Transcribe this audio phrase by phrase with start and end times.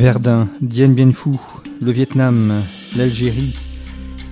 [0.00, 1.28] Verdun, Dien Bien Phu,
[1.82, 2.62] le Vietnam,
[2.96, 3.54] l'Algérie.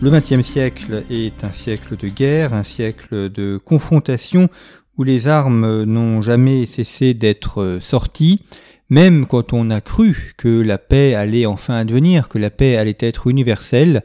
[0.00, 4.48] Le XXe siècle est un siècle de guerre, un siècle de confrontation
[4.96, 8.41] où les armes n'ont jamais cessé d'être sorties,
[8.88, 12.96] même quand on a cru que la paix allait enfin advenir, que la paix allait
[13.00, 14.02] être universelle,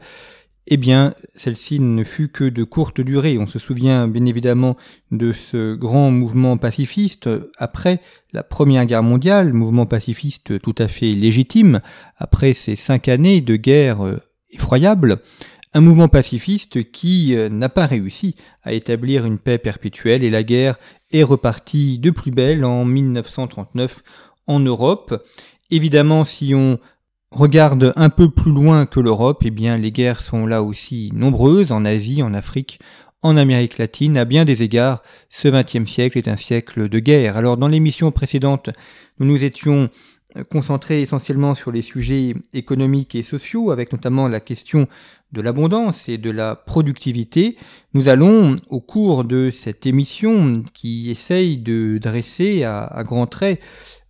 [0.66, 3.36] eh bien, celle-ci ne fut que de courte durée.
[3.38, 4.76] On se souvient bien évidemment
[5.10, 7.28] de ce grand mouvement pacifiste
[7.58, 8.00] après
[8.32, 11.80] la Première Guerre mondiale, mouvement pacifiste tout à fait légitime,
[12.16, 14.16] après ces cinq années de guerre euh,
[14.50, 15.20] effroyable,
[15.74, 20.44] un mouvement pacifiste qui euh, n'a pas réussi à établir une paix perpétuelle et la
[20.44, 20.76] guerre
[21.12, 24.02] est repartie de plus belle en 1939
[24.46, 25.22] en Europe.
[25.70, 26.78] Évidemment, si on
[27.34, 31.72] regarde un peu plus loin que l'Europe, eh bien les guerres sont là aussi nombreuses
[31.72, 32.78] en Asie, en Afrique,
[33.22, 34.16] en Amérique latine.
[34.16, 37.36] À bien des égards, ce XXe siècle est un siècle de guerre.
[37.36, 38.70] Alors dans l'émission précédente,
[39.18, 39.90] nous nous étions
[40.50, 44.88] concentrés essentiellement sur les sujets économiques et sociaux, avec notamment la question
[45.32, 47.56] de l'abondance et de la productivité.
[47.92, 53.60] Nous allons, au cours de cette émission qui essaye de dresser à grands traits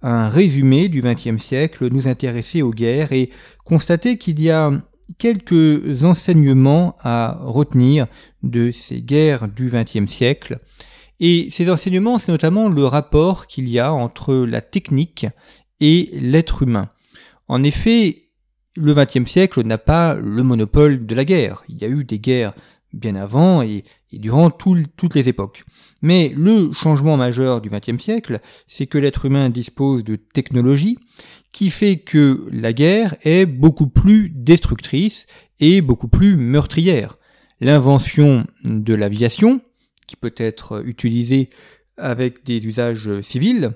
[0.04, 3.30] un résumé du XXe siècle, nous intéresser aux guerres et
[3.64, 4.70] constater qu'il y a
[5.18, 8.06] quelques enseignements à retenir
[8.42, 10.60] de ces guerres du XXe siècle.
[11.20, 15.26] Et ces enseignements, c'est notamment le rapport qu'il y a entre la technique
[15.80, 16.90] et l'être humain.
[17.48, 18.28] En effet,
[18.76, 21.64] le XXe siècle n'a pas le monopole de la guerre.
[21.70, 22.52] Il y a eu des guerres
[22.92, 23.84] bien avant et,
[24.18, 25.64] durant toutes les époques.
[26.02, 30.98] Mais le changement majeur du XXe siècle, c'est que l'être humain dispose de technologies
[31.52, 35.26] qui fait que la guerre est beaucoup plus destructrice
[35.60, 37.16] et beaucoup plus meurtrière.
[37.60, 39.60] L'invention de l'aviation,
[40.06, 41.48] qui peut être utilisée
[41.96, 43.70] avec des usages civils,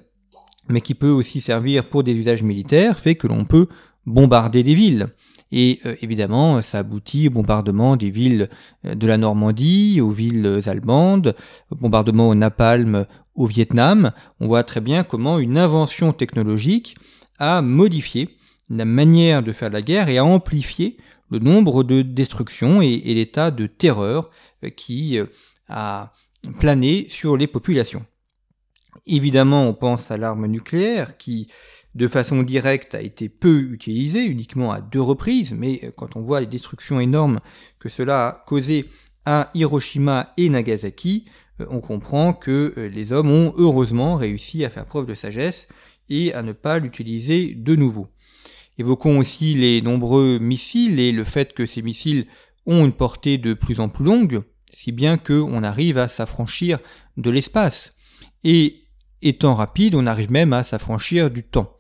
[0.69, 3.69] mais qui peut aussi servir pour des usages militaires, fait que l'on peut
[4.07, 5.09] bombarder des villes.
[5.51, 8.49] Et euh, évidemment, ça aboutit au bombardement des villes
[8.85, 11.35] euh, de la Normandie, aux villes allemandes,
[11.71, 14.13] au bombardement au napalm au Vietnam.
[14.41, 16.97] On voit très bien comment une invention technologique
[17.39, 18.37] a modifié
[18.69, 20.99] la manière de faire la guerre et a amplifié
[21.31, 24.31] le nombre de destructions et, l'état de terreur
[24.65, 25.19] euh, qui
[25.69, 26.13] a
[26.59, 28.05] plané sur les populations.
[29.07, 31.47] Évidemment, on pense à l'arme nucléaire qui
[31.99, 36.23] de façon directe a été peu utilisé, uniquement à deux reprises, mais euh, quand on
[36.23, 37.41] voit les destructions énormes
[37.81, 38.87] que cela a causé
[39.25, 41.25] à Hiroshima et Nagasaki,
[41.61, 45.67] euh, on comprend que euh, les hommes ont heureusement réussi à faire preuve de sagesse
[46.09, 48.07] et à ne pas l'utiliser de nouveau.
[48.79, 52.27] Évoquons aussi les nombreux missiles et le fait que ces missiles
[52.65, 54.43] ont une portée de plus en plus longue,
[54.73, 56.79] si bien qu'on arrive à s'affranchir
[57.17, 57.93] de l'espace.
[58.45, 58.77] Et
[59.21, 61.78] étant rapide, on arrive même à s'affranchir du temps.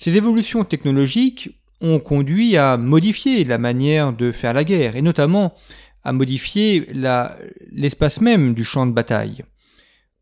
[0.00, 5.52] Ces évolutions technologiques ont conduit à modifier la manière de faire la guerre, et notamment
[6.04, 6.88] à modifier
[7.70, 9.44] l'espace même du champ de bataille.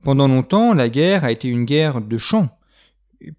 [0.03, 2.49] Pendant longtemps, la guerre a été une guerre de champ,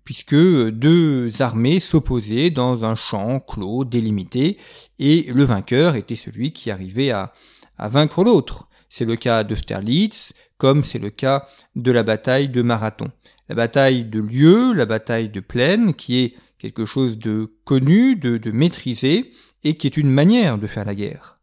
[0.05, 4.57] puisque deux armées s'opposaient dans un champ clos, délimité,
[4.97, 7.33] et le vainqueur était celui qui arrivait à,
[7.77, 8.69] vaincre l'autre.
[8.89, 13.11] C'est le cas d'Austerlitz, comme c'est le cas de la bataille de Marathon
[13.49, 18.51] la bataille de lieu, la bataille de plaine, qui est quelque chose de connu, de,
[18.51, 19.31] maîtrisé,
[19.63, 21.39] et qui est une manière de faire la guerre.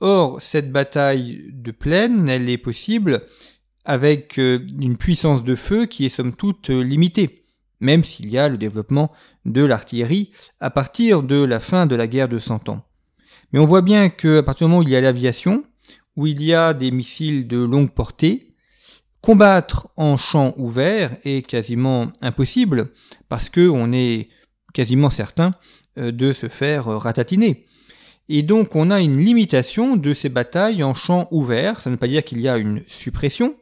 [0.00, 3.22] Or, cette bataille de plaine, elle est possible
[3.84, 7.44] avec euh, une puissance de feu qui est somme toute euh, limitée,
[7.80, 9.10] même s'il y a le développement
[9.46, 12.84] de l'artillerie à partir de la fin de la guerre de Cent Ans.
[13.52, 15.64] Mais on voit bien qu'à partir du moment où il y a l'aviation,
[16.16, 18.49] où il y a des missiles de longue portée,
[19.22, 22.90] Combattre en champ ouvert est quasiment impossible
[23.28, 24.28] parce que on est
[24.72, 25.54] quasiment certain
[25.98, 27.66] euh, de se faire ratatiner.
[28.28, 31.98] Et donc on a une limitation de ces batailles en champ ouvert, ça ne veut
[31.98, 33.56] pas dire qu'il y a une suppression,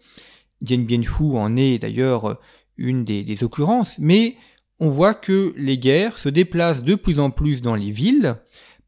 [0.60, 2.38] Dien Bien Phu en est d'ailleurs
[2.76, 4.37] une des, des occurrences, mais
[4.78, 8.37] on voit que les guerres se déplacent de plus en plus dans les villes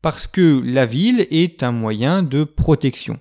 [0.03, 3.19] parce que la ville est un moyen de protection.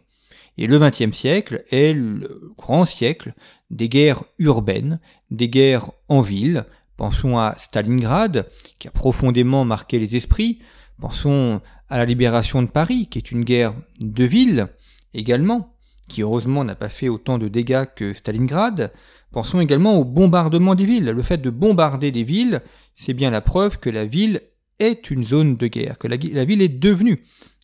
[0.61, 3.33] Et le XXe siècle est le grand siècle
[3.71, 4.99] des guerres urbaines,
[5.31, 6.65] des guerres en ville.
[6.97, 8.45] Pensons à Stalingrad,
[8.77, 10.59] qui a profondément marqué les esprits.
[10.99, 13.73] Pensons à la libération de Paris, qui est une guerre
[14.03, 14.67] de ville
[15.13, 15.77] également,
[16.09, 18.91] qui heureusement n'a pas fait autant de dégâts que Stalingrad.
[19.31, 21.05] Pensons également au bombardement des villes.
[21.05, 22.61] Le fait de bombarder des villes,
[22.95, 24.41] c'est bien la preuve que la ville
[24.79, 27.23] est une zone de guerre, que la, ville est devenue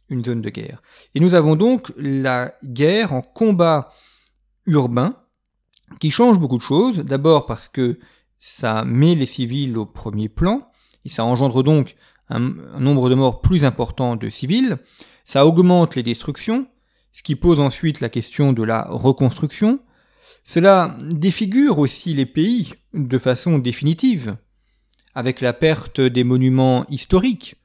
[0.10, 0.82] une zone de guerre.
[1.14, 3.92] Et nous avons donc la guerre en combat
[4.66, 5.16] urbain
[6.00, 6.98] qui change beaucoup de choses.
[7.00, 8.00] D'abord parce que
[8.38, 10.70] ça met les civils au premier plan,
[11.04, 11.96] et ça engendre donc
[12.30, 12.40] un,
[12.80, 14.78] nombre de morts plus important de civils.
[15.24, 16.68] Ça augmente les destructions,
[17.12, 19.80] ce qui pose ensuite la question de la reconstruction.
[20.44, 24.38] Cela défigure aussi les pays de façon définitive,
[25.14, 27.56] avec la perte des monuments historiques.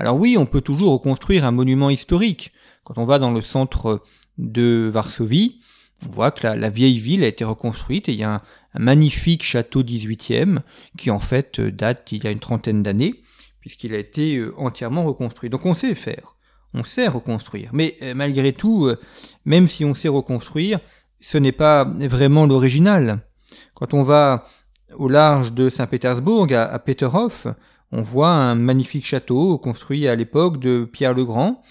[0.00, 2.52] Alors oui, on peut toujours reconstruire un monument historique.
[2.84, 4.02] Quand on va dans le centre
[4.38, 5.60] de Varsovie,
[6.06, 8.42] on voit que la, vieille ville a été reconstruite et il y a un,
[8.78, 10.60] magnifique château 18e
[10.96, 13.22] qui en fait date d'il y a une trentaine d'années
[13.60, 15.50] puisqu'il a été euh, entièrement reconstruit.
[15.50, 16.36] Donc on sait faire,
[16.72, 17.70] on sait reconstruire.
[17.74, 18.98] Mais euh, malgré tout, euh,
[19.44, 20.80] même si on sait reconstruire,
[21.20, 23.20] ce n'est pas vraiment l'original.
[23.74, 24.46] Quand on va
[24.94, 27.46] au large de Saint-Pétersbourg, à, Peterhof,
[27.92, 31.62] on voit un magnifique château construit à l'époque de Pierre le Grand,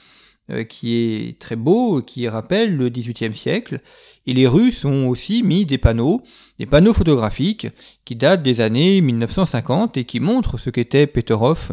[0.51, 3.81] euh, qui est très beau, qui rappelle le XVIIIe siècle.
[4.25, 6.21] Et les Russes ont aussi mis des panneaux,
[6.57, 7.67] des panneaux photographiques
[8.03, 11.71] qui datent des années 1950 et qui montrent ce qu'était Peterhof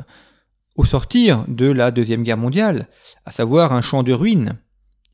[0.76, 2.88] au sortir de la Deuxième Guerre mondiale,
[3.24, 4.58] à savoir un champ de ruines.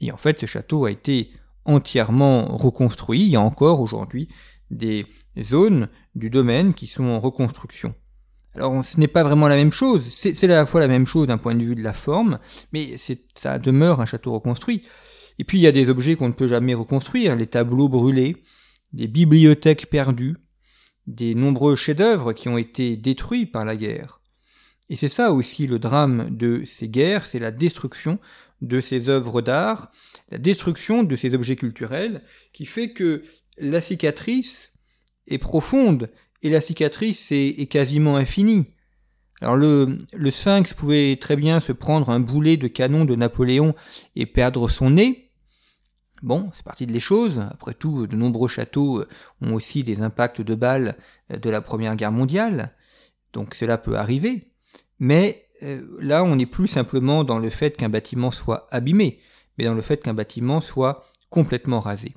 [0.01, 1.31] Et en fait, ce château a été
[1.65, 3.23] entièrement reconstruit.
[3.23, 4.29] Il y a encore aujourd'hui
[4.71, 5.07] des
[5.41, 7.95] zones du domaine qui sont en reconstruction.
[8.55, 11.27] Alors ce n'est pas vraiment la même chose, c'est à la fois la même chose
[11.27, 12.39] d'un point de vue de la forme,
[12.73, 12.97] mais
[13.35, 14.83] ça demeure un château reconstruit.
[15.39, 18.43] Et puis il y a des objets qu'on ne peut jamais reconstruire, les tableaux brûlés,
[18.93, 20.37] des bibliothèques perdues,
[21.07, 24.21] des nombreux chefs-d'œuvre qui ont été détruits par la guerre.
[24.91, 28.19] Et c'est ça aussi le drame de ces guerres, c'est la destruction
[28.61, 29.91] de ces œuvres d'art,
[30.31, 32.23] la destruction de ces objets culturels,
[32.53, 33.25] qui fait que
[33.57, 34.73] la cicatrice
[35.27, 36.11] est profonde
[36.43, 38.67] et la cicatrice est, quasiment infinie.
[39.41, 39.99] Alors le,
[40.31, 43.75] sphinx pouvait très bien se prendre un boulet de canon de Napoléon
[44.17, 45.31] et perdre son nez.
[46.23, 47.45] Bon, c'est parti de choses.
[47.51, 49.05] Après tout, de nombreux châteaux
[49.41, 50.97] ont aussi des impacts de balles
[51.31, 52.75] de la Première Guerre mondiale.
[53.33, 54.53] Donc cela peut arriver.
[54.99, 59.21] Mais euh, là, on n'est plus simplement dans le fait qu'un bâtiment soit abîmé,
[59.59, 62.15] mais dans le fait qu'un bâtiment soit complètement rasé.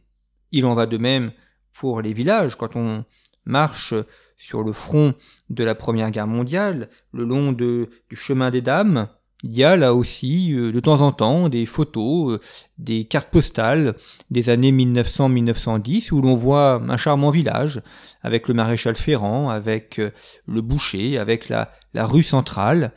[0.52, 1.32] Il en va de même
[1.74, 2.56] pour les villages.
[2.56, 3.06] Quand on
[3.46, 3.94] marche
[4.38, 5.14] sur le front
[5.50, 9.08] de la Première Guerre mondiale, le long du chemin des dames,
[9.44, 12.40] il y a là aussi euh, de temps en temps des photos, euh,
[12.80, 13.96] des cartes postales
[14.32, 17.82] des années 1900-1910 où l'on voit un charmant village
[18.24, 20.10] avec le maréchal Ferrand, avec euh,
[20.48, 22.92] le boucher, avec la, la rue centrale.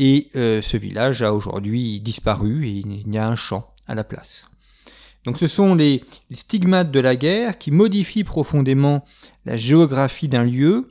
[0.00, 4.46] Et ce village a aujourd'hui disparu et il y a un champ à la place.
[5.24, 9.04] Donc ce sont les, stigmates de la guerre qui modifient profondément
[9.44, 10.88] la géographie d'un lieu,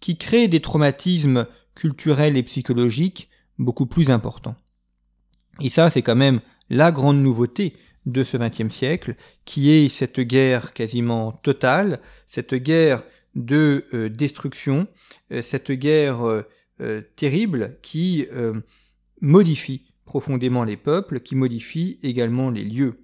[0.00, 3.28] qui créent des traumatismes culturels et psychologiques
[3.58, 4.56] beaucoup plus importants.
[5.60, 6.40] Et ça, c'est quand même
[6.70, 7.74] la grande nouveauté
[8.06, 13.02] de ce XXe siècle, qui est cette guerre quasiment totale, cette guerre
[13.34, 14.86] de euh, destruction,
[15.32, 18.26] euh, cette guerre euh, terrible qui
[19.20, 23.03] modifie profondément les peuples, qui modifie également les lieux.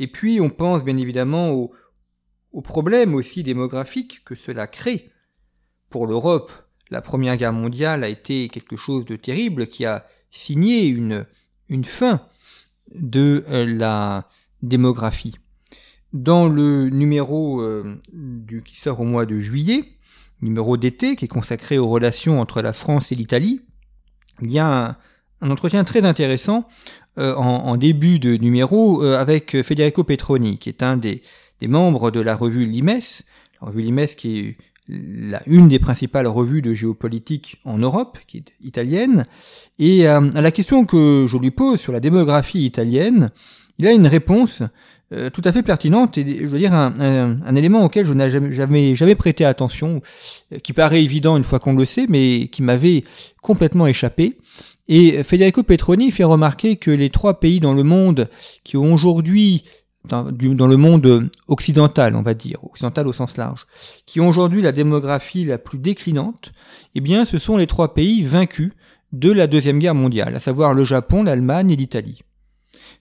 [0.00, 5.10] Et puis on pense bien évidemment aux, problèmes aussi démographiques que cela crée.
[5.90, 6.50] Pour l'Europe,
[6.90, 11.26] la Première Guerre mondiale a été quelque chose de terrible qui a signé une,
[11.84, 12.22] fin
[12.94, 14.28] de euh, la
[14.62, 15.36] démographie.
[16.12, 18.00] Dans le numéro euh,
[18.64, 19.84] qui sort au mois de juillet,
[20.40, 23.60] numéro d'été qui est consacré aux relations entre la France et l'Italie,
[24.40, 24.98] il y a
[25.42, 26.66] un entretien très intéressant
[27.18, 31.22] euh, en, début de numéro euh, avec Federico Petroni, qui est un des,
[31.62, 33.00] membres de la revue Limes,
[33.60, 34.56] la revue Limes qui est
[34.88, 39.26] la, une des principales revues de géopolitique en Europe, qui est italienne.
[39.80, 43.30] Et euh, à la question que je lui pose sur la démographie italienne,
[43.78, 44.62] il a une réponse
[45.32, 49.14] tout à fait pertinente et je veux dire un, élément auquel je n'ai jamais, jamais,
[49.16, 50.02] prêté attention,
[50.62, 53.02] qui paraît évident une fois qu'on le sait, mais qui m'avait
[53.42, 54.36] complètement échappé.
[54.92, 58.28] Et Federico Petroni fait remarquer que les trois pays dans le monde
[58.64, 59.62] qui ont aujourd'hui,
[60.08, 60.24] dans,
[60.66, 63.68] le monde occidental, on va dire, occidental au sens large,
[64.04, 66.50] qui ont aujourd'hui la démographie la plus déclinante,
[66.96, 68.72] eh bien, ce sont les trois pays vaincus
[69.12, 72.22] de la Deuxième Guerre mondiale, à savoir le Japon, l'Allemagne et l'Italie.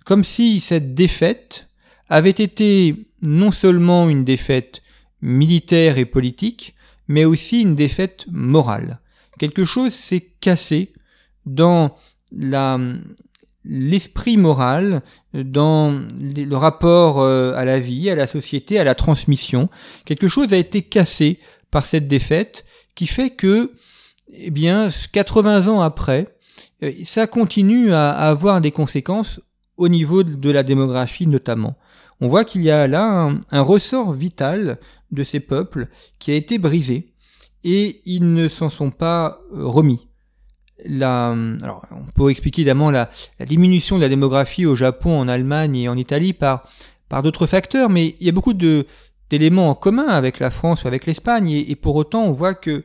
[0.06, 1.70] Comme si cette défaite
[2.08, 4.84] avait été non seulement une défaite
[5.24, 6.76] militaire et politique,
[7.08, 9.00] mais aussi une défaite morale.
[9.40, 10.94] Quelque chose s'est cassé
[11.54, 11.96] dans
[12.32, 12.78] la,
[13.66, 15.02] l'esprit moral,
[15.34, 19.70] dans le rapport euh, à la vie, à la société, à la transmission.
[20.06, 21.40] Quelque chose a été cassé
[21.72, 22.66] par cette défaite
[22.96, 23.74] qui fait que,
[24.34, 26.36] eh bien, 80 ans après,
[26.84, 29.40] euh, ça continue à, avoir des conséquences
[29.78, 31.78] au niveau de la démographie notamment.
[32.22, 34.78] On voit qu'il y a là un, ressort vital
[35.12, 35.88] de ces peuples
[36.20, 37.14] qui a été brisé
[37.64, 40.09] et ils ne s'en sont pas euh, remis.
[40.86, 43.10] Alors, on peut expliquer évidemment la,
[43.46, 46.64] diminution de la démographie au Japon, en Allemagne et en Italie par,
[47.24, 51.06] d'autres facteurs, mais il y a beaucoup d'éléments en commun avec la France ou avec
[51.06, 52.84] l'Espagne, et, pour autant on voit que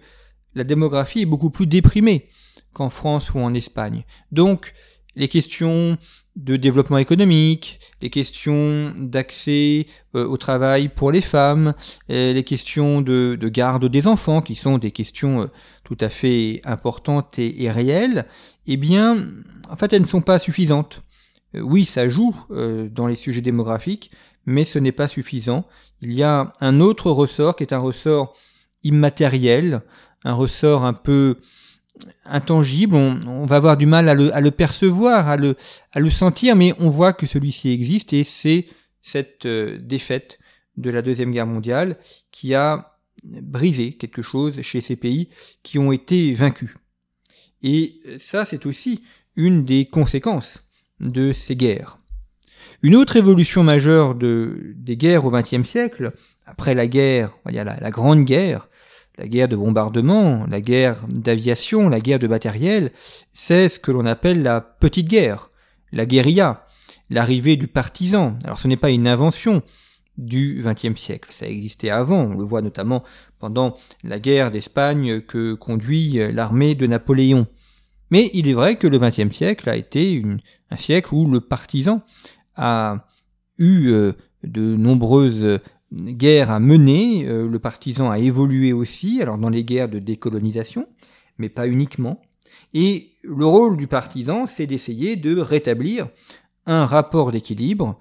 [0.54, 2.28] la démographie est beaucoup plus déprimée
[2.72, 4.04] qu'en France ou en Espagne.
[4.32, 4.72] Donc
[5.16, 5.96] les questions
[6.36, 11.74] de développement économique, les questions d'accès euh, au travail pour les femmes,
[12.08, 15.46] les questions de, garde des enfants, qui sont des questions euh,
[15.84, 18.26] tout à fait importantes et, réelles,
[18.66, 19.28] eh bien,
[19.70, 21.02] en fait, elles ne sont pas suffisantes.
[21.54, 24.10] Euh, oui, ça joue dans les sujets démographiques,
[24.46, 25.66] mais ce n'est pas suffisant.
[26.02, 28.34] Il y a un autre ressort qui est un ressort
[28.82, 29.82] immatériel,
[30.24, 31.38] un ressort un peu
[32.24, 37.12] intangible, on, va avoir du mal à le, percevoir, à le, sentir, mais on voit
[37.12, 38.66] que celui-ci existe et c'est
[39.02, 40.38] cette euh, défaite
[40.76, 41.98] de la Deuxième Guerre mondiale
[42.30, 45.28] qui a brisé quelque chose chez ces pays
[45.62, 46.74] qui ont été vaincus.
[47.62, 49.02] Et ça, c'est aussi
[49.36, 50.64] une des conséquences
[51.00, 51.98] de ces guerres.
[52.82, 56.12] Une autre évolution majeure de, des guerres au XXe siècle,
[56.44, 58.68] après la guerre, il y a la Grande Guerre,
[59.18, 62.90] la guerre de bombardement, la guerre d'aviation, la guerre de matériel,
[63.32, 65.50] c'est ce que l'on appelle la petite guerre,
[65.92, 66.66] la guérilla,
[67.10, 68.36] l'arrivée du partisan.
[68.44, 69.62] Alors ce n'est pas une invention
[70.16, 73.02] du XXe siècle, ça existait avant, on le voit notamment
[73.38, 77.46] pendant la guerre d'Espagne que conduit l'armée de Napoléon.
[78.10, 80.22] Mais il est vrai que le XXe siècle a été
[80.70, 82.02] un siècle où le partisan
[82.54, 83.06] a
[83.58, 84.12] eu euh,
[84.44, 85.60] de nombreuses
[85.92, 90.86] guerre à mener, euh, le partisan a évolué aussi, alors dans les guerres de décolonisation,
[91.38, 92.20] mais pas uniquement.
[92.72, 96.08] Et le rôle du partisan, c'est d'essayer de rétablir
[96.66, 97.98] un rapport d'équilibre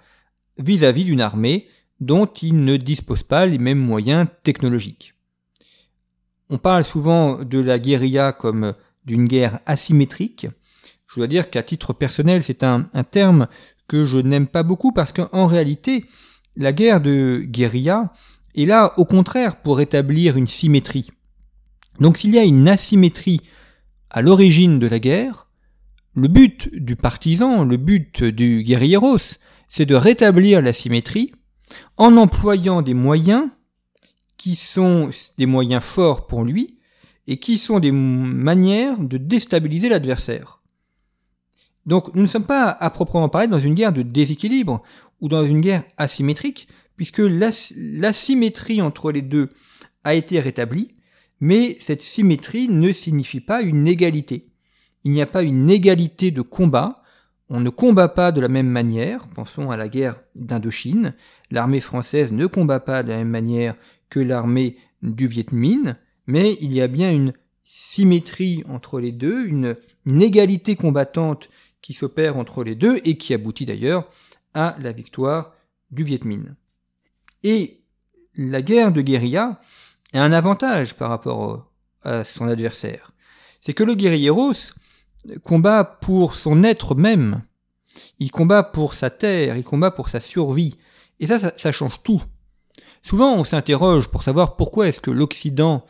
[0.58, 1.68] vis-à-vis d'une armée
[2.00, 5.14] dont il ne dispose pas les mêmes moyens technologiques.
[6.50, 8.74] On parle souvent de la guérilla comme
[9.06, 10.48] d'une guerre asymétrique.
[11.08, 13.48] Je dois dire qu'à titre personnel, c'est un, un terme
[13.88, 16.06] que je n'aime pas beaucoup parce qu'en réalité,
[16.56, 18.14] la guerre de guérilla
[18.56, 21.10] est là au contraire pour établir une symétrie.
[22.00, 23.42] Donc s'il y a une asymétrie
[24.10, 25.48] à l'origine de la guerre,
[26.16, 31.32] le but du partisan, le but du guerrieros, c'est de rétablir la symétrie
[31.98, 33.50] en employant des moyens
[34.38, 36.80] qui sont des moyens forts pour lui
[37.28, 40.63] et qui sont des manières de déstabiliser l'adversaire.
[41.86, 44.82] Donc nous ne sommes pas à proprement parler dans une guerre de déséquilibre
[45.22, 49.50] ou dans une guerre asymétrique, puisque l'asymétrie entre les deux
[50.04, 50.96] a été rétablie,
[51.40, 54.50] mais cette symétrie ne signifie pas une égalité.
[55.04, 57.04] Il n'y a pas une égalité de combat,
[57.50, 61.14] on ne combat pas de la même manière, pensons à la guerre d'Indochine,
[61.52, 63.76] l'armée française ne combat pas de la même manière
[64.10, 65.96] que l'armée du Viet Minh,
[66.28, 69.76] mais il y a bien une symétrie entre les deux, une,
[70.06, 71.50] une égalité combattante
[71.84, 74.10] qui s'opère entre les deux et qui aboutit d'ailleurs
[74.56, 75.54] à la victoire
[75.92, 76.56] du Viet Minh.
[77.44, 77.82] Et
[78.36, 79.60] la guerre de guérilla
[80.14, 81.72] a un avantage par rapport
[82.02, 83.12] à son adversaire.
[83.62, 84.72] C'est que le guerrieros
[85.44, 87.44] combat pour son être même.
[88.18, 90.78] Il combat pour sa terre, il combat pour sa survie.
[91.20, 92.24] Et ça, ça, ça change tout.
[93.02, 95.86] Souvent, on s'interroge pour savoir pourquoi est-ce que l'Occident,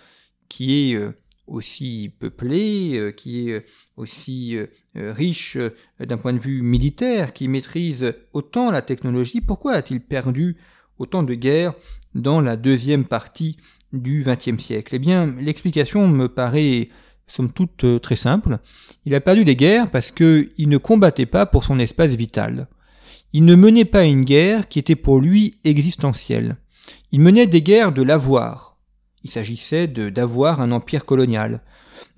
[0.50, 1.16] qui est euh,
[1.48, 3.66] aussi peuplé, euh, qui est
[3.98, 5.70] aussi euh, riche euh,
[6.00, 10.58] d'un point de vue militaire, qui maîtrise autant la technologie, pourquoi a-t-il perdu
[10.98, 11.74] autant de guerres
[12.16, 13.58] dans la deuxième partie
[13.92, 14.96] du XXe siècle?
[14.96, 16.90] Eh bien, l'explication me paraît
[17.28, 18.60] somme toute très simple.
[19.06, 22.68] Il a perdu des guerres parce qu'il ne combattait pas pour son espace vital.
[23.32, 26.58] Il ne menait pas une guerre qui était pour lui existentielle.
[27.12, 28.73] Il menait des guerres de l'avoir,
[29.24, 31.62] il s'agissait d'avoir un empire colonial,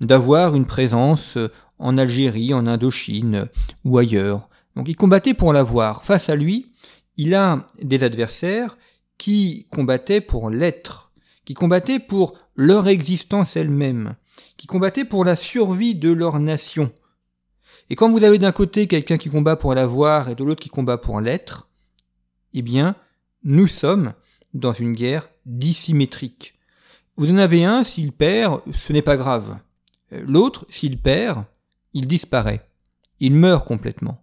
[0.00, 1.48] d'avoir une présence euh,
[1.78, 3.46] en Algérie, en Indochine euh,
[3.84, 4.48] ou ailleurs.
[4.74, 6.04] Donc il combattait pour l'avoir.
[6.04, 6.72] Face à lui,
[7.16, 8.76] il a des adversaires
[9.18, 11.12] qui combattaient pour l'être,
[11.44, 14.16] qui combattaient pour leur existence elle-même,
[14.56, 16.92] qui combattaient pour la survie de leur nation.
[17.88, 20.68] Et quand vous avez d'un côté quelqu'un qui combat pour l'avoir et de l'autre qui
[20.68, 21.68] combat pour l'être,
[22.52, 22.96] eh bien,
[23.44, 24.12] nous sommes
[24.54, 26.55] dans une guerre dissymétrique.
[27.16, 29.58] Vous en avez un, s'il perd, ce n'est pas grave.
[30.10, 31.44] L'autre, s'il perd,
[31.94, 32.68] il disparaît.
[33.20, 34.22] Il meurt complètement.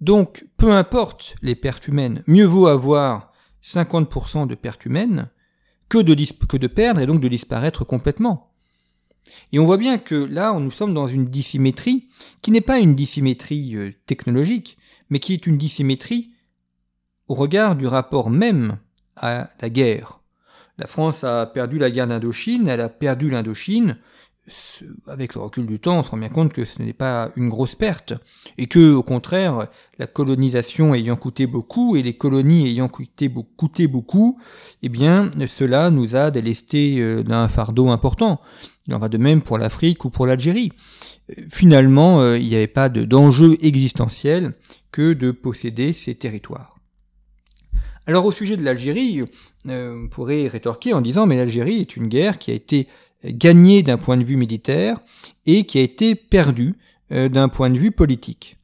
[0.00, 3.32] Donc, peu importe les pertes humaines, mieux vaut avoir
[3.64, 5.28] 50% de pertes humaines
[5.88, 6.14] que de,
[6.46, 8.52] que de perdre et donc de disparaître complètement.
[9.52, 12.08] Et on voit bien que là, nous sommes dans une dissymétrie
[12.42, 14.78] qui n'est pas une dissymétrie euh, technologique,
[15.10, 16.30] mais qui est une dissymétrie
[17.26, 18.78] au regard du rapport même
[19.16, 20.20] à la guerre.
[20.78, 23.98] La France a perdu la guerre d'Indochine, elle a perdu l'Indochine,
[25.06, 27.48] avec le recul du temps, on se rend bien compte que ce n'est pas une
[27.48, 28.14] grosse perte,
[28.56, 29.66] et que, au contraire,
[29.98, 33.28] la colonisation ayant coûté beaucoup et les colonies ayant coûté,
[33.88, 34.38] beaucoup,
[34.82, 38.40] eh bien, cela nous a délesté euh, d'un fardeau important.
[38.86, 40.72] Il en va de même pour l'Afrique ou pour l'Algérie.
[41.50, 44.54] Finalement, euh, il n'y avait pas d'enjeu existentiel
[44.92, 46.77] que de posséder ces territoires.
[48.08, 49.22] Alors au sujet de l'Algérie,
[49.68, 52.88] euh, on pourrait rétorquer en disant mais l'Algérie est une guerre qui a été
[53.22, 54.98] gagné d'un point de vue militaire
[55.44, 56.76] et qui a été perdu
[57.12, 58.56] euh, d'un point de vue politique.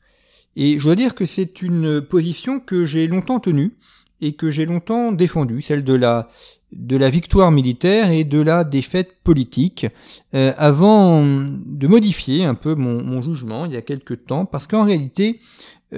[0.57, 3.77] Et je dois dire que c'est une position que j'ai longtemps tenue
[4.23, 9.87] et que j'ai longtemps défendue, celle de la victoire militaire et de la défaite politique,
[10.35, 14.85] euh, avant de modifier un peu mon, jugement il y a quelque temps, parce qu'en
[14.85, 15.41] réalité,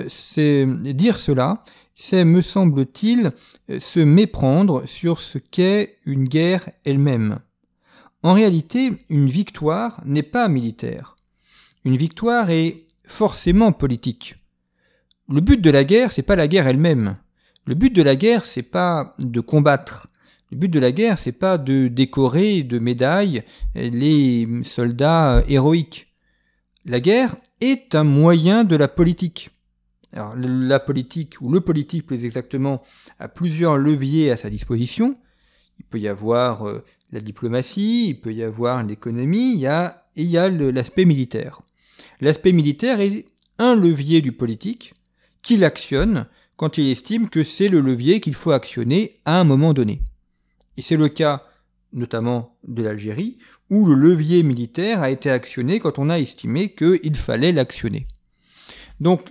[0.09, 1.61] c'est dire cela,
[1.99, 3.33] c'est, me semble-t-il,
[3.81, 7.41] se méprendre sur ce qu'est une guerre elle-même.
[8.23, 11.17] En réalité, une victoire n'est pas militaire.
[11.85, 14.37] Une victoire est forcément politique.
[15.29, 17.15] Le but de la guerre, c'est pas la guerre elle-même.
[17.65, 20.09] Le but de la guerre, c'est pas de combattre.
[20.50, 23.43] Le but de la guerre, c'est pas de décorer de médailles
[23.75, 26.09] les soldats héroïques.
[26.85, 29.50] La guerre est un moyen de la politique.
[30.13, 32.83] Alors, la politique, ou le politique plus exactement,
[33.19, 35.15] a plusieurs leviers à sa disposition.
[35.79, 40.07] Il peut y avoir euh, la diplomatie, il peut y avoir l'économie, il y a,
[40.17, 41.61] il y a l'aspect militaire.
[42.21, 43.27] L'aspect militaire est
[43.59, 44.95] un levier du politique
[45.42, 49.75] qu'il actionne quand il estime que c'est le levier qu'il faut actionner à un moment
[49.75, 50.03] donné.
[50.77, 51.42] Et c'est le cas
[51.92, 53.38] notamment de l'Algérie,
[53.71, 58.07] où le levier militaire a été actionné quand on a estimé qu'il fallait l'actionner.
[59.01, 59.31] Donc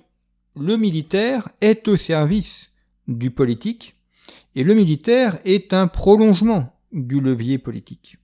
[0.55, 2.71] le militaire est au service
[3.07, 3.95] du politique,
[4.55, 8.17] et le militaire est un prolongement du levier politique.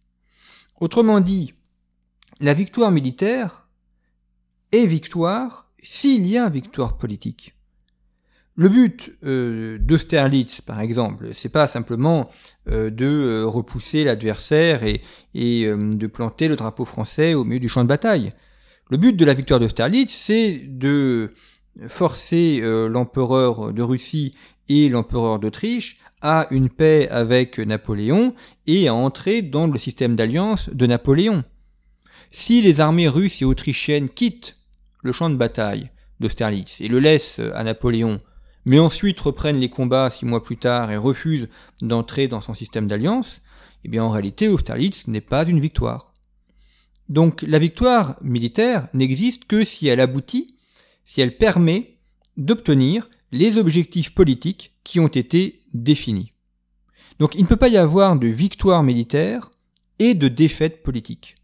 [0.79, 1.53] Autrement dit,
[2.39, 3.67] la victoire militaire
[4.71, 7.55] est victoire s'il y a victoire politique.
[8.55, 12.29] Le but euh, d'Austerlitz, par exemple, c'est pas simplement
[12.69, 15.01] euh, de euh, repousser l'adversaire et,
[15.33, 18.31] et de planter le drapeau français au milieu du champ de bataille.
[18.89, 21.33] Le but de la victoire d'Austerlitz, c'est de
[21.87, 24.35] forcer l'empereur de Russie
[24.69, 28.35] et l'empereur d'Autriche à une paix avec Napoléon
[28.67, 31.43] et à entrer dans le système d'alliance de Napoléon.
[32.31, 34.57] Si les armées russes et autrichiennes quittent
[35.01, 38.21] le champ de bataille d'Austerlitz et le laissent à Napoléon,
[38.65, 41.49] mais ensuite reprennent les combats six mois plus tard et refusent
[41.81, 43.41] d'entrer dans son système d'alliance,
[43.83, 46.13] eh bien en réalité Austerlitz n'est pas une victoire.
[47.09, 50.55] Donc la victoire militaire n'existe que si elle aboutit,
[51.11, 51.97] si elle permet
[52.37, 56.31] d'obtenir les objectifs politiques qui ont été définis.
[57.19, 59.51] Donc il ne peut pas y avoir de victoire militaire
[59.99, 61.35] et de défaite politique.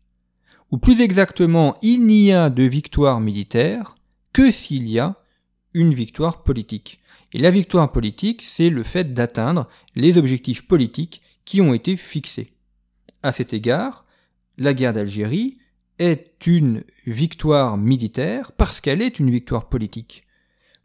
[0.72, 3.96] Ou plus exactement, il n'y a de victoire militaire
[4.32, 5.18] que s'il y a
[5.74, 7.02] une victoire politique.
[7.34, 12.54] Et la victoire politique, c'est le fait d'atteindre les objectifs politiques qui ont été fixés.
[13.22, 14.06] À cet égard,
[14.58, 15.58] la guerre d'Algérie
[16.00, 20.24] est une victoire militaire parce qu'elle est une victoire politique.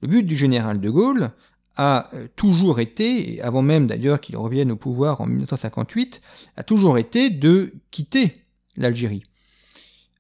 [0.01, 1.31] Le but du général de Gaulle
[1.77, 6.21] a euh, toujours été, avant même d'ailleurs qu'il revienne au pouvoir en 1958,
[6.57, 8.45] a toujours été de quitter
[8.77, 9.25] l'Algérie.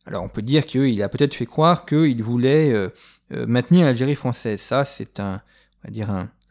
[0.06, 2.88] Alors on peut dire qu'il a peut-être fait croire qu'il voulait euh,
[3.32, 4.60] euh, maintenir l'Algérie française.
[4.60, 5.42] Ça, c'est un,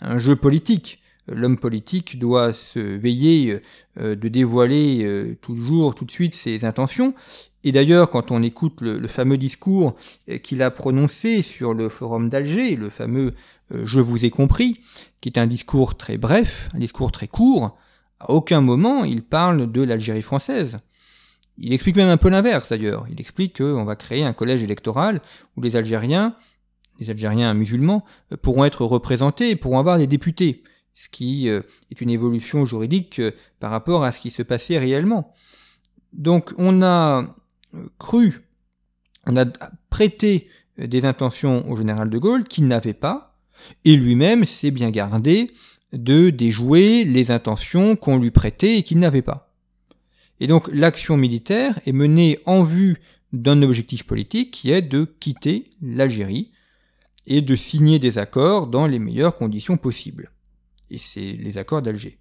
[0.01, 0.99] un jeu politique.
[1.27, 3.59] L'homme politique doit se veiller
[3.95, 7.13] de dévoiler toujours, tout de suite ses intentions.
[7.63, 9.95] Et d'ailleurs, quand on écoute le, fameux discours
[10.29, 13.33] euh, qu'il a prononcé sur le forum d'Alger, le fameux
[13.73, 14.81] euh, Je vous ai compris,
[15.21, 17.77] qui est un discours très bref, un discours très court,
[18.19, 20.79] à aucun moment il parle de l'Algérie française.
[21.57, 23.05] Il explique même un peu l'inverse d'ailleurs.
[23.11, 25.21] Il explique qu'on va créer un collège électoral
[25.55, 26.35] où les Algériens,
[26.99, 30.63] les Algériens musulmans, euh, pourront être représentés et pourront avoir des députés,
[30.95, 33.21] ce qui est une évolution juridique
[33.61, 35.33] par rapport à ce qui se passait réellement.
[36.11, 37.33] Donc on a
[37.99, 38.41] cru,
[39.25, 39.45] on a
[39.89, 43.37] prêté des intentions au général de Gaulle qu'il n'avait pas,
[43.85, 45.51] et lui-même s'est bien gardé
[45.93, 49.53] de déjouer les intentions qu'on lui prêtait et qu'il n'avait pas.
[50.39, 52.97] Et donc l'action militaire est menée en vue
[53.33, 56.51] d'un objectif politique qui est de quitter l'Algérie
[57.27, 60.31] et de signer des accords dans les meilleures conditions possibles.
[60.89, 62.17] Et c'est les accords d'Alger.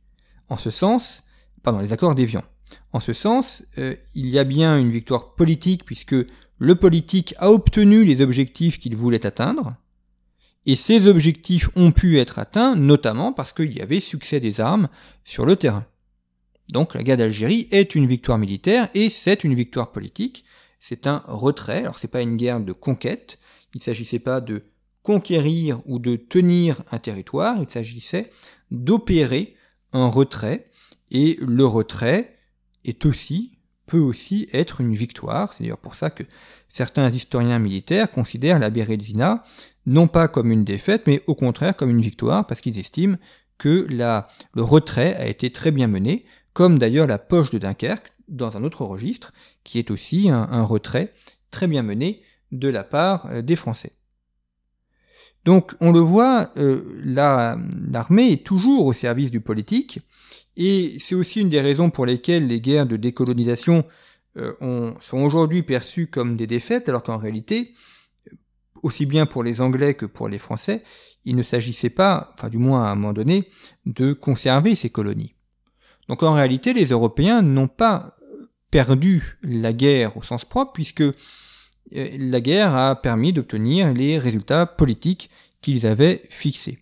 [0.49, 1.23] En ce sens,
[1.63, 2.43] pardon, les accords d'Évian.
[2.93, 6.17] En ce sens, euh, il y a bien une victoire politique puisque
[6.59, 9.77] le politique a obtenu les objectifs qu'il voulait atteindre,
[10.67, 14.89] et ces objectifs ont pu être atteints notamment parce qu'il y avait succès des armes
[15.25, 15.87] sur le terrain.
[16.71, 20.45] Donc la guerre d'Algérie est une victoire militaire et c'est une victoire politique.
[20.79, 21.81] C'est un retrait.
[21.81, 23.39] Alors c'est pas une guerre de conquête.
[23.75, 24.65] Il ne s'agissait pas de
[25.03, 27.57] conquérir ou de tenir un territoire.
[27.61, 28.31] Il s'agissait
[28.71, 29.55] d'opérer
[29.93, 30.67] un retrait.
[31.11, 32.37] Et le retrait
[32.85, 35.53] est aussi, peut aussi être une victoire.
[35.53, 36.25] C'est d'ailleurs pour ça que
[36.69, 39.45] certains historiens militaires considèrent la Bérésina
[39.87, 43.17] non pas comme une défaite, mais au contraire comme une victoire, parce qu'ils estiment
[43.59, 48.57] que le retrait a été très bien mené, comme d'ailleurs la poche de Dunkerque, dans
[48.57, 49.33] un autre registre,
[49.65, 51.11] qui est aussi un, retrait
[51.51, 53.93] très bien mené de la part euh, des Français.
[55.45, 60.01] Donc on le voit, euh, l'armée est toujours au service du politique,
[60.57, 63.85] et c'est aussi une des raisons pour lesquelles les guerres de décolonisation
[64.37, 67.75] euh, sont aujourd'hui perçues comme des défaites, alors qu'en réalité,
[68.83, 70.83] aussi bien pour les Anglais que pour les Français,
[71.25, 73.49] il ne s'agissait pas, enfin du moins à un moment donné,
[73.87, 75.35] de conserver ces colonies.
[76.09, 78.17] Donc en réalité, les Européens n'ont pas
[78.71, 81.13] perdu la guerre au sens propre, puisque euh,
[81.93, 86.79] la guerre a permis d'obtenir les résultats politiques qu'ils avaient fixés.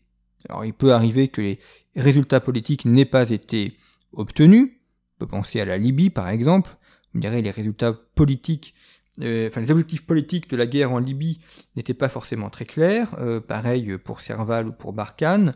[0.49, 1.59] Alors il peut arriver que les
[2.01, 3.77] résultats politiques n'aient pas été
[4.13, 4.71] obtenus,
[5.17, 6.77] on peut penser à la Libye par exemple,
[7.15, 8.75] on dirait les résultats politiques
[9.21, 11.41] euh, enfin, les objectifs politiques de la guerre en Libye
[11.77, 13.17] n'étaient pas forcément très clairs.
[13.19, 15.55] Euh, pareil pour Serval ou pour Barkhane.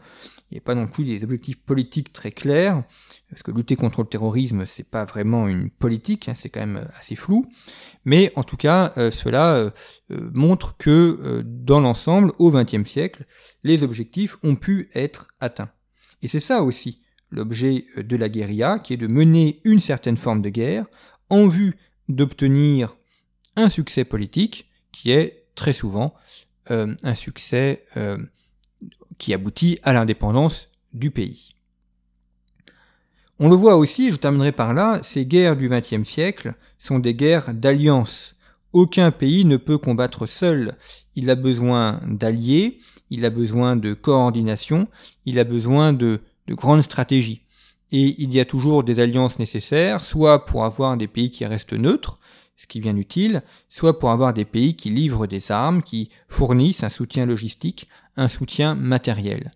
[0.50, 2.85] Il n'y a pas non plus des objectifs politiques très clairs,
[3.31, 6.88] parce que lutter contre le terrorisme, c'est pas vraiment une politique, hein, c'est quand même
[6.98, 7.46] assez flou.
[8.05, 9.72] Mais en tout cas, euh, cela
[10.11, 13.24] montre que dans l'ensemble, au XXe siècle,
[13.64, 15.70] les objectifs ont pu être atteints.
[16.22, 20.42] Et c'est ça aussi l'objet de la guérilla, qui est de mener une certaine forme
[20.42, 20.87] de guerre
[21.30, 21.76] en vue
[22.08, 22.96] d'obtenir
[23.56, 26.14] un succès politique qui est très souvent
[26.70, 28.18] euh, un succès euh,
[29.18, 31.50] qui aboutit à l'indépendance du pays.
[33.38, 37.14] On le voit aussi, je terminerai par là, ces guerres du XXe siècle sont des
[37.14, 38.37] guerres d'alliance.
[38.72, 40.72] Aucun pays ne peut combattre seul.
[41.14, 42.80] Il a besoin d'alliés,
[43.11, 44.88] il a besoin de coordination,
[45.26, 47.42] il a besoin de, de grandes stratégies.
[47.90, 51.74] Et il y a toujours des alliances nécessaires, soit pour avoir des pays qui restent
[51.74, 52.18] neutres,
[52.56, 56.85] ce qui vient utile, soit pour avoir des pays qui livrent des armes, qui fournissent
[56.85, 59.50] un soutien logistique, un soutien matériel.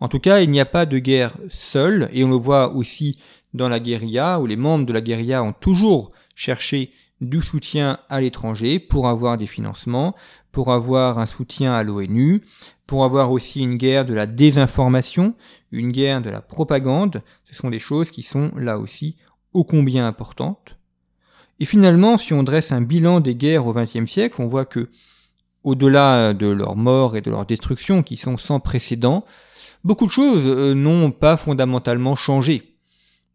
[0.00, 3.18] En tout cas, il n'y a pas de guerre seule, et on le voit aussi
[3.52, 8.20] dans la guérilla, où les membres de la guérilla ont toujours cherché du soutien à
[8.20, 10.14] l'étranger pour avoir des financements,
[10.50, 12.42] pour avoir un soutien à l'ONU,
[12.86, 15.34] pour avoir aussi une guerre de la désinformation,
[15.70, 17.22] une guerre de la propagande.
[17.44, 19.16] Ce sont des choses qui sont là aussi
[19.52, 20.76] ô combien importantes.
[21.60, 24.90] Et finalement, si on dresse un bilan des guerres au XXe siècle, on voit que,
[25.62, 29.24] au-delà de leur mort et de leur destruction qui sont sans précédent,
[29.84, 32.76] beaucoup de choses euh, n'ont pas fondamentalement changé.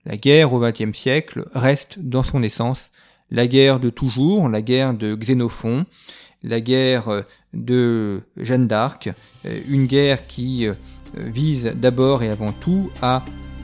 [0.05, 2.91] La guerre au XXe siècle reste dans son essence
[3.31, 5.85] la guerre de toujours, la guerre de Xénophon,
[6.43, 7.21] la guerre euh,
[7.53, 9.09] de Jeanne d'Arc,
[9.45, 10.67] euh, une guerre qui
[11.15, 13.23] vise d'abord et avant tout à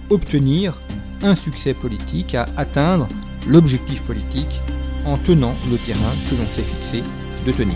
[0.09, 0.79] obtenir
[1.21, 3.07] un succès politique, à atteindre
[3.47, 4.61] l'objectif politique
[5.05, 7.03] en tenant le terrain que l'on s'est fixé
[7.45, 7.75] de tenir.